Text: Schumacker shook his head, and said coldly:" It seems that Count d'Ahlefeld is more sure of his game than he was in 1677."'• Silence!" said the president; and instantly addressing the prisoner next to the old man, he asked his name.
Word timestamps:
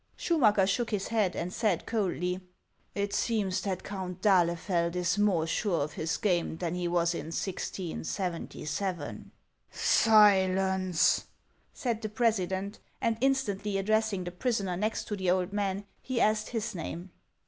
Schumacker 0.17 0.65
shook 0.67 0.89
his 0.89 1.09
head, 1.09 1.35
and 1.35 1.53
said 1.53 1.85
coldly:" 1.85 2.41
It 3.03 3.13
seems 3.13 3.61
that 3.61 3.83
Count 3.83 4.19
d'Ahlefeld 4.23 4.95
is 4.95 5.19
more 5.19 5.45
sure 5.45 5.79
of 5.83 5.93
his 5.93 6.17
game 6.17 6.57
than 6.57 6.73
he 6.73 6.87
was 6.87 7.13
in 7.13 7.27
1677."'• 7.27 9.31
Silence!" 9.77 11.25
said 11.73 12.01
the 12.01 12.09
president; 12.09 12.79
and 12.99 13.19
instantly 13.21 13.77
addressing 13.77 14.23
the 14.23 14.31
prisoner 14.31 14.75
next 14.75 15.03
to 15.03 15.15
the 15.15 15.29
old 15.29 15.53
man, 15.53 15.85
he 16.01 16.19
asked 16.19 16.49
his 16.49 16.73
name. 16.73 17.11